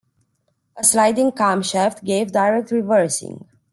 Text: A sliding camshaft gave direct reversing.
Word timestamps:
A 0.75 0.83
sliding 0.83 1.31
camshaft 1.31 2.03
gave 2.03 2.31
direct 2.31 2.71
reversing. 2.71 3.45